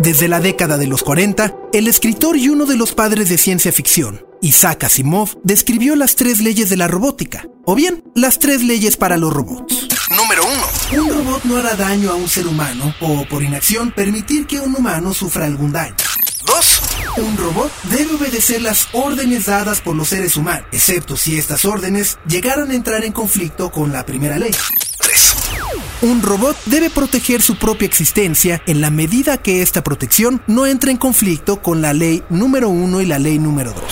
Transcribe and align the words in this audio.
Desde 0.00 0.28
la 0.28 0.40
década 0.40 0.78
de 0.78 0.86
los 0.86 1.02
40, 1.02 1.54
el 1.74 1.86
escritor 1.86 2.34
y 2.38 2.48
uno 2.48 2.64
de 2.64 2.74
los 2.74 2.94
padres 2.94 3.28
de 3.28 3.36
ciencia 3.36 3.70
ficción, 3.70 4.24
Isaac 4.40 4.84
Asimov, 4.84 5.38
describió 5.44 5.94
las 5.94 6.16
tres 6.16 6.40
leyes 6.40 6.70
de 6.70 6.78
la 6.78 6.88
robótica, 6.88 7.46
o 7.66 7.74
bien, 7.74 8.02
las 8.14 8.38
tres 8.38 8.62
leyes 8.62 8.96
para 8.96 9.18
los 9.18 9.30
robots. 9.30 9.88
Número 10.08 10.42
1. 10.94 11.02
Un 11.02 11.10
robot 11.10 11.44
no 11.44 11.56
hará 11.58 11.74
daño 11.74 12.12
a 12.12 12.14
un 12.14 12.30
ser 12.30 12.46
humano 12.46 12.94
o, 13.02 13.26
por 13.26 13.42
inacción, 13.42 13.92
permitir 13.92 14.46
que 14.46 14.58
un 14.58 14.74
humano 14.74 15.12
sufra 15.12 15.44
algún 15.44 15.70
daño. 15.70 15.96
2. 16.46 16.82
Un 17.18 17.36
robot 17.36 17.70
debe 17.90 18.14
obedecer 18.14 18.62
las 18.62 18.88
órdenes 18.92 19.44
dadas 19.44 19.82
por 19.82 19.94
los 19.94 20.08
seres 20.08 20.34
humanos, 20.38 20.64
excepto 20.72 21.14
si 21.14 21.36
estas 21.36 21.66
órdenes 21.66 22.16
llegaran 22.26 22.70
a 22.70 22.74
entrar 22.74 23.04
en 23.04 23.12
conflicto 23.12 23.70
con 23.70 23.92
la 23.92 24.06
primera 24.06 24.38
ley. 24.38 24.52
3. 26.00 26.10
Un 26.10 26.22
robot 26.22 26.56
debe 26.66 26.90
proteger 26.90 27.42
su 27.42 27.56
propia 27.56 27.86
existencia 27.86 28.62
en 28.66 28.80
la 28.80 28.90
medida 28.90 29.38
que 29.38 29.62
esta 29.62 29.82
protección 29.82 30.42
no 30.46 30.66
entre 30.66 30.90
en 30.90 30.96
conflicto 30.96 31.62
con 31.62 31.82
la 31.82 31.92
ley 31.92 32.22
número 32.28 32.68
1 32.68 33.00
y 33.00 33.06
la 33.06 33.18
ley 33.18 33.38
número 33.38 33.72
2. 33.72 33.82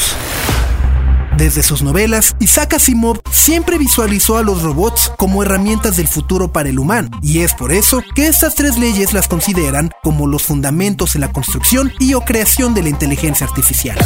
Desde 1.38 1.62
sus 1.62 1.82
novelas, 1.82 2.34
Isaac 2.40 2.74
Asimov 2.74 3.20
siempre 3.30 3.78
visualizó 3.78 4.38
a 4.38 4.42
los 4.42 4.62
robots 4.62 5.12
como 5.16 5.44
herramientas 5.44 5.96
del 5.96 6.08
futuro 6.08 6.52
para 6.52 6.68
el 6.68 6.80
humano, 6.80 7.10
y 7.22 7.40
es 7.40 7.54
por 7.54 7.70
eso 7.70 8.02
que 8.16 8.26
estas 8.26 8.56
tres 8.56 8.76
leyes 8.76 9.12
las 9.12 9.28
consideran 9.28 9.92
como 10.02 10.26
los 10.26 10.42
fundamentos 10.42 11.14
en 11.14 11.20
la 11.20 11.30
construcción 11.30 11.92
y 12.00 12.14
o 12.14 12.22
creación 12.22 12.74
de 12.74 12.82
la 12.82 12.88
inteligencia 12.88 13.46
artificial. 13.46 13.96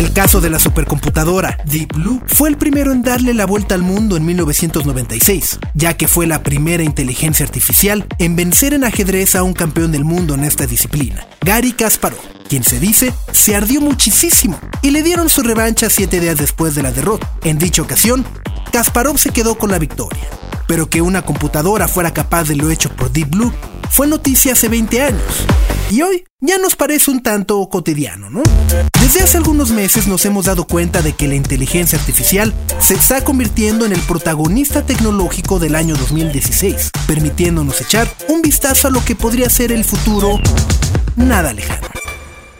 El 0.00 0.14
caso 0.14 0.40
de 0.40 0.48
la 0.48 0.58
supercomputadora 0.58 1.58
Deep 1.66 1.92
Blue 1.92 2.22
fue 2.24 2.48
el 2.48 2.56
primero 2.56 2.90
en 2.90 3.02
darle 3.02 3.34
la 3.34 3.44
vuelta 3.44 3.74
al 3.74 3.82
mundo 3.82 4.16
en 4.16 4.24
1996, 4.24 5.58
ya 5.74 5.94
que 5.98 6.08
fue 6.08 6.26
la 6.26 6.42
primera 6.42 6.82
inteligencia 6.82 7.44
artificial 7.44 8.06
en 8.18 8.34
vencer 8.34 8.72
en 8.72 8.84
ajedrez 8.84 9.34
a 9.34 9.42
un 9.42 9.52
campeón 9.52 9.92
del 9.92 10.06
mundo 10.06 10.32
en 10.32 10.44
esta 10.44 10.66
disciplina, 10.66 11.26
Gary 11.42 11.72
Kasparov 11.72 12.18
quien 12.48 12.64
se 12.64 12.80
dice 12.80 13.12
se 13.32 13.54
ardió 13.54 13.82
muchísimo 13.82 14.58
y 14.80 14.90
le 14.90 15.02
dieron 15.02 15.28
su 15.28 15.42
revancha 15.42 15.90
siete 15.90 16.18
días 16.18 16.38
después 16.38 16.74
de 16.74 16.82
la 16.82 16.92
derrota. 16.92 17.30
En 17.44 17.58
dicha 17.58 17.82
ocasión, 17.82 18.24
Kasparov 18.72 19.18
se 19.18 19.32
quedó 19.32 19.58
con 19.58 19.70
la 19.70 19.78
victoria, 19.78 20.26
pero 20.66 20.88
que 20.88 21.02
una 21.02 21.20
computadora 21.26 21.88
fuera 21.88 22.14
capaz 22.14 22.44
de 22.44 22.56
lo 22.56 22.70
hecho 22.70 22.88
por 22.88 23.12
Deep 23.12 23.28
Blue 23.28 23.52
fue 23.90 24.06
noticia 24.06 24.54
hace 24.54 24.70
20 24.70 25.02
años. 25.02 25.46
Y 25.90 26.02
hoy 26.02 26.24
ya 26.40 26.56
nos 26.58 26.76
parece 26.76 27.10
un 27.10 27.20
tanto 27.20 27.68
cotidiano, 27.68 28.30
¿no? 28.30 28.42
Desde 29.00 29.22
hace 29.22 29.38
algunos 29.38 29.72
meses 29.72 30.06
nos 30.06 30.24
hemos 30.24 30.44
dado 30.44 30.64
cuenta 30.64 31.02
de 31.02 31.14
que 31.14 31.26
la 31.26 31.34
inteligencia 31.34 31.98
artificial 31.98 32.54
se 32.78 32.94
está 32.94 33.24
convirtiendo 33.24 33.84
en 33.86 33.92
el 33.92 34.00
protagonista 34.02 34.86
tecnológico 34.86 35.58
del 35.58 35.74
año 35.74 35.96
2016, 35.96 36.92
permitiéndonos 37.08 37.80
echar 37.80 38.08
un 38.28 38.40
vistazo 38.40 38.86
a 38.86 38.92
lo 38.92 39.04
que 39.04 39.16
podría 39.16 39.50
ser 39.50 39.72
el 39.72 39.84
futuro 39.84 40.38
nada 41.16 41.52
lejano. 41.52 41.88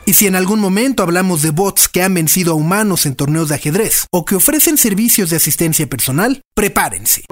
Y 0.06 0.15
si 0.15 0.27
en 0.27 0.34
algún 0.34 0.59
momento 0.59 1.05
hablamos 1.05 1.41
de 1.42 1.50
bots 1.50 1.89
que 1.89 2.03
han 2.03 2.15
vencido 2.15 2.53
a 2.53 2.56
humanos 2.56 3.06
en 3.06 3.15
torneos 3.15 3.48
de 3.48 3.55
ajedrez 3.55 4.09
o 4.11 4.25
que 4.25 4.34
ofrecen 4.34 4.77
servicios 4.77 5.31
de 5.31 5.37
asistencia 5.37 5.87
personal, 5.87 6.42
prepárense. 6.55 7.22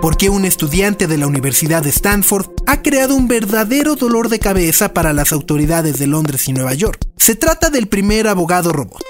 Porque 0.00 0.30
un 0.30 0.44
estudiante 0.44 1.08
de 1.08 1.18
la 1.18 1.26
Universidad 1.26 1.82
de 1.82 1.90
Stanford 1.90 2.50
ha 2.66 2.82
creado 2.82 3.16
un 3.16 3.26
verdadero 3.26 3.96
dolor 3.96 4.28
de 4.28 4.38
cabeza 4.38 4.94
para 4.94 5.12
las 5.12 5.32
autoridades 5.32 5.98
de 5.98 6.06
Londres 6.06 6.48
y 6.48 6.52
Nueva 6.52 6.74
York. 6.74 7.00
Se 7.16 7.34
trata 7.34 7.68
del 7.68 7.88
primer 7.88 8.28
abogado 8.28 8.72
robot. 8.72 9.02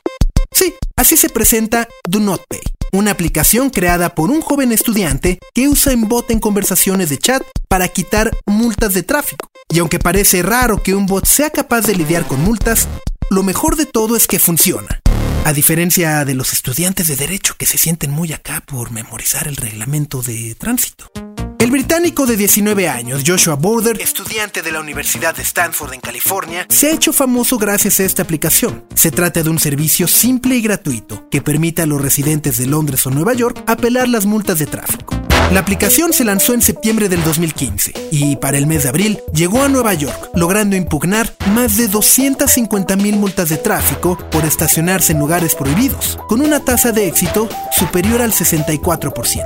Sí, 0.50 0.74
así 0.96 1.18
se 1.18 1.28
presenta 1.28 1.88
Do 2.08 2.20
Not 2.20 2.42
Pay, 2.48 2.62
una 2.92 3.10
aplicación 3.10 3.68
creada 3.68 4.14
por 4.14 4.30
un 4.30 4.40
joven 4.40 4.72
estudiante 4.72 5.38
que 5.54 5.68
usa 5.68 5.92
en 5.92 6.08
bot 6.08 6.30
en 6.30 6.40
conversaciones 6.40 7.10
de 7.10 7.18
chat 7.18 7.42
para 7.68 7.88
quitar 7.88 8.34
multas 8.46 8.94
de 8.94 9.02
tráfico. 9.02 9.50
Y 9.68 9.80
aunque 9.80 9.98
parece 9.98 10.42
raro 10.42 10.82
que 10.82 10.94
un 10.94 11.04
bot 11.04 11.26
sea 11.26 11.50
capaz 11.50 11.82
de 11.82 11.96
lidiar 11.96 12.26
con 12.26 12.42
multas, 12.42 12.88
lo 13.28 13.42
mejor 13.42 13.76
de 13.76 13.84
todo 13.84 14.16
es 14.16 14.26
que 14.26 14.38
funciona. 14.38 15.02
A 15.48 15.54
diferencia 15.54 16.26
de 16.26 16.34
los 16.34 16.52
estudiantes 16.52 17.06
de 17.06 17.16
derecho 17.16 17.54
que 17.56 17.64
se 17.64 17.78
sienten 17.78 18.10
muy 18.10 18.34
acá 18.34 18.62
por 18.66 18.90
memorizar 18.90 19.48
el 19.48 19.56
reglamento 19.56 20.20
de 20.20 20.54
tránsito. 20.56 21.10
El 21.58 21.70
británico 21.70 22.26
de 22.26 22.36
19 22.36 22.86
años, 22.86 23.22
Joshua 23.26 23.54
Border, 23.54 23.98
estudiante 23.98 24.60
de 24.60 24.72
la 24.72 24.80
Universidad 24.80 25.34
de 25.34 25.40
Stanford 25.40 25.94
en 25.94 26.00
California, 26.00 26.66
se 26.68 26.88
ha 26.88 26.92
hecho 26.92 27.14
famoso 27.14 27.56
gracias 27.56 27.98
a 27.98 28.04
esta 28.04 28.24
aplicación. 28.24 28.84
Se 28.94 29.10
trata 29.10 29.42
de 29.42 29.48
un 29.48 29.58
servicio 29.58 30.06
simple 30.06 30.54
y 30.54 30.60
gratuito 30.60 31.26
que 31.30 31.40
permite 31.40 31.80
a 31.80 31.86
los 31.86 32.02
residentes 32.02 32.58
de 32.58 32.66
Londres 32.66 33.06
o 33.06 33.10
Nueva 33.10 33.32
York 33.32 33.64
apelar 33.66 34.06
las 34.06 34.26
multas 34.26 34.58
de 34.58 34.66
tráfico. 34.66 35.27
La 35.50 35.60
aplicación 35.60 36.12
se 36.12 36.24
lanzó 36.24 36.52
en 36.52 36.60
septiembre 36.60 37.08
del 37.08 37.24
2015 37.24 37.94
y 38.10 38.36
para 38.36 38.58
el 38.58 38.66
mes 38.66 38.82
de 38.82 38.90
abril 38.90 39.18
llegó 39.32 39.62
a 39.62 39.68
Nueva 39.68 39.94
York, 39.94 40.30
logrando 40.34 40.76
impugnar 40.76 41.32
más 41.54 41.78
de 41.78 41.88
250 41.88 42.96
mil 42.96 43.16
multas 43.16 43.48
de 43.48 43.56
tráfico 43.56 44.18
por 44.30 44.44
estacionarse 44.44 45.12
en 45.12 45.20
lugares 45.20 45.54
prohibidos, 45.54 46.18
con 46.28 46.42
una 46.42 46.60
tasa 46.60 46.92
de 46.92 47.08
éxito 47.08 47.48
superior 47.72 48.20
al 48.20 48.32
64%. 48.32 49.42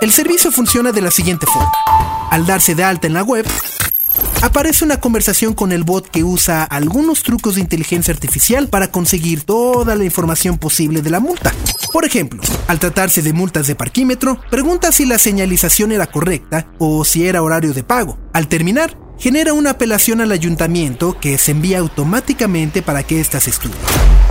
El 0.00 0.10
servicio 0.10 0.50
funciona 0.50 0.90
de 0.90 1.02
la 1.02 1.10
siguiente 1.10 1.44
forma. 1.44 1.70
Al 2.30 2.46
darse 2.46 2.74
de 2.74 2.84
alta 2.84 3.06
en 3.06 3.12
la 3.12 3.22
web, 3.22 3.44
aparece 4.42 4.84
una 4.84 5.00
conversación 5.00 5.54
con 5.54 5.72
el 5.72 5.84
bot 5.84 6.08
que 6.08 6.24
usa 6.24 6.64
algunos 6.64 7.22
trucos 7.22 7.54
de 7.54 7.60
inteligencia 7.60 8.12
artificial 8.12 8.68
para 8.68 8.90
conseguir 8.90 9.42
toda 9.42 9.94
la 9.96 10.04
información 10.04 10.58
posible 10.58 11.02
de 11.02 11.10
la 11.10 11.20
multa. 11.20 11.52
Por 11.92 12.04
ejemplo, 12.04 12.40
al 12.68 12.78
tratarse 12.78 13.22
de 13.22 13.32
multas 13.32 13.66
de 13.66 13.74
parquímetro, 13.74 14.40
pregunta 14.50 14.92
si 14.92 15.04
la 15.04 15.18
señalización 15.18 15.92
era 15.92 16.06
correcta 16.06 16.66
o 16.78 17.04
si 17.04 17.26
era 17.26 17.42
horario 17.42 17.74
de 17.74 17.82
pago. 17.82 18.18
Al 18.32 18.48
terminar, 18.48 18.96
genera 19.20 19.52
una 19.52 19.70
apelación 19.70 20.22
al 20.22 20.32
ayuntamiento 20.32 21.18
que 21.20 21.36
se 21.36 21.52
envía 21.52 21.78
automáticamente 21.78 22.82
para 22.82 23.02
que 23.02 23.20
ésta 23.20 23.38
se 23.38 23.50
estudie. 23.50 23.76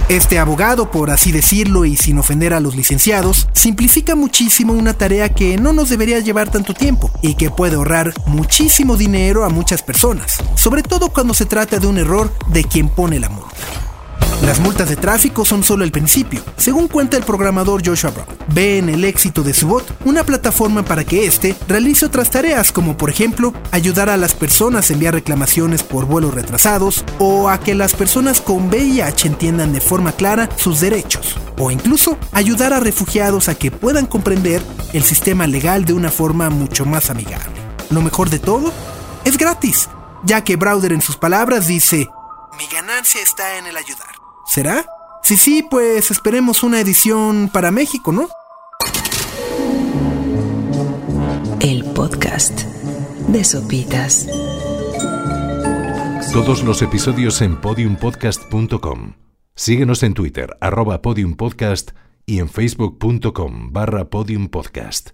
Este 0.09 0.39
abogado, 0.39 0.89
por 0.89 1.11
así 1.11 1.31
decirlo 1.31 1.85
y 1.85 1.95
sin 1.95 2.17
ofender 2.17 2.55
a 2.55 2.59
los 2.59 2.75
licenciados, 2.75 3.47
simplifica 3.53 4.15
muchísimo 4.15 4.73
una 4.73 4.95
tarea 4.95 5.29
que 5.29 5.57
no 5.57 5.71
nos 5.71 5.89
debería 5.89 6.19
llevar 6.19 6.49
tanto 6.49 6.73
tiempo 6.73 7.11
y 7.21 7.35
que 7.35 7.51
puede 7.51 7.75
ahorrar 7.75 8.13
muchísimo 8.25 8.97
dinero 8.97 9.45
a 9.45 9.49
muchas 9.49 9.83
personas, 9.83 10.37
sobre 10.55 10.81
todo 10.81 11.09
cuando 11.09 11.35
se 11.35 11.45
trata 11.45 11.77
de 11.77 11.85
un 11.85 11.99
error 11.99 12.33
de 12.47 12.63
quien 12.63 12.89
pone 12.89 13.19
la 13.19 13.29
multa. 13.29 13.78
Las 14.49 14.59
multas 14.59 14.89
de 14.89 14.95
tráfico 14.95 15.45
son 15.45 15.63
solo 15.63 15.83
el 15.83 15.91
principio, 15.91 16.41
según 16.57 16.87
cuenta 16.87 17.17
el 17.17 17.23
programador 17.23 17.85
Joshua 17.85 18.09
Brown. 18.09 18.27
Ve 18.47 18.79
en 18.79 18.89
el 18.89 19.05
éxito 19.05 19.43
de 19.43 19.53
su 19.53 19.67
bot 19.67 19.85
una 20.05 20.23
plataforma 20.23 20.83
para 20.83 21.03
que 21.03 21.27
éste 21.27 21.55
realice 21.67 22.07
otras 22.07 22.31
tareas 22.31 22.71
como 22.71 22.97
por 22.97 23.11
ejemplo 23.11 23.53
ayudar 23.69 24.09
a 24.09 24.17
las 24.17 24.33
personas 24.33 24.89
a 24.89 24.93
enviar 24.93 25.13
reclamaciones 25.13 25.83
por 25.83 26.05
vuelos 26.05 26.33
retrasados 26.33 27.05
o 27.19 27.47
a 27.47 27.59
que 27.59 27.75
las 27.75 27.93
personas 27.93 28.41
con 28.41 28.69
VIH 28.69 29.27
entiendan 29.27 29.71
de 29.71 29.81
forma 29.81 30.13
clara 30.13 30.49
sus 30.57 30.79
derechos 30.79 31.35
o 31.59 31.69
incluso 31.69 32.17
ayudar 32.31 32.73
a 32.73 32.79
refugiados 32.79 33.49
a 33.49 33.53
que 33.53 33.69
puedan 33.69 34.07
comprender 34.07 34.63
el 34.93 35.03
sistema 35.03 35.45
legal 35.45 35.85
de 35.85 35.93
una 35.93 36.09
forma 36.09 36.49
mucho 36.49 36.87
más 36.87 37.11
amigable. 37.11 37.53
Lo 37.91 38.01
mejor 38.01 38.31
de 38.31 38.39
todo 38.39 38.73
es 39.25 39.37
gratis, 39.37 39.89
ya 40.23 40.43
que 40.43 40.55
Browder 40.55 40.91
en 40.91 41.03
sus 41.03 41.17
palabras 41.17 41.67
dice, 41.67 42.09
mi 42.57 42.65
ganancia 42.65 43.21
está 43.21 43.59
en 43.59 43.67
el 43.67 43.77
ayudar. 43.77 44.18
¿Será? 44.49 44.83
Sí, 45.21 45.37
sí, 45.37 45.63
pues 45.69 46.09
esperemos 46.09 46.63
una 46.63 46.79
edición 46.81 47.51
para 47.53 47.69
México, 47.69 48.11
¿no? 48.11 48.29
El 51.59 51.85
podcast 51.93 52.63
de 53.27 53.43
Sopitas. 53.43 54.25
Todos 56.33 56.63
los 56.63 56.81
episodios 56.81 57.43
en 57.43 57.61
podiumpodcast.com. 57.61 59.13
Síguenos 59.53 60.01
en 60.01 60.15
Twitter, 60.15 60.57
arroba 60.61 61.03
podiumpodcast 61.03 61.91
y 62.25 62.39
en 62.39 62.49
facebook.com 62.49 63.71
barra 63.71 64.09
podiumpodcast. 64.09 65.11